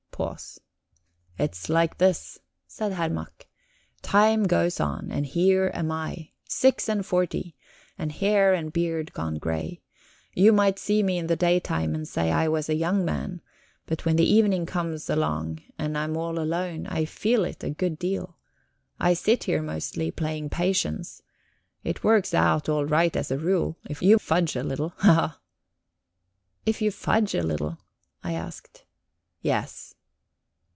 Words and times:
Pause. 0.21 0.59
"It's 1.39 1.67
like 1.67 1.97
this," 1.97 2.37
said 2.67 2.91
Herr 2.93 3.09
Mack. 3.09 3.47
"Time 4.03 4.43
goes 4.43 4.79
on, 4.79 5.09
and 5.11 5.25
here 5.25 5.71
am 5.73 5.91
I, 5.91 6.29
six 6.47 6.87
and 6.87 7.03
forty, 7.03 7.55
and 7.97 8.11
hair 8.11 8.53
and 8.53 8.71
beard 8.71 9.13
gone 9.13 9.39
grey. 9.39 9.81
You 10.35 10.53
might 10.53 10.77
see 10.77 11.01
me 11.01 11.17
in 11.17 11.25
the 11.25 11.35
daytime 11.35 11.95
and 11.95 12.07
say 12.07 12.31
I 12.31 12.47
was 12.49 12.69
a 12.69 12.75
young 12.75 13.03
man, 13.03 13.41
but 13.87 14.05
when 14.05 14.15
the 14.15 14.31
evening 14.31 14.67
comes 14.67 15.09
along, 15.09 15.63
and 15.79 15.97
I'm 15.97 16.15
all 16.15 16.37
alone, 16.37 16.85
I 16.85 17.05
feel 17.05 17.43
it 17.43 17.63
a 17.63 17.71
good 17.71 17.97
deal. 17.97 18.37
I 18.99 19.15
sit 19.15 19.45
here 19.45 19.63
mostly 19.63 20.11
playing 20.11 20.51
patience. 20.51 21.23
It 21.83 22.03
works 22.03 22.35
out 22.35 22.69
all 22.69 22.85
right 22.85 23.15
as 23.15 23.31
a 23.31 23.39
rule, 23.39 23.79
if 23.89 24.03
you 24.03 24.19
fudge 24.19 24.55
a 24.55 24.61
little. 24.63 24.89
Haha!" 24.97 25.37
"If 26.67 26.79
you 26.79 26.91
fudge 26.91 27.33
a 27.33 27.41
little?" 27.41 27.79
I 28.23 28.33
asked. 28.33 28.85
"Yes." 29.41 29.95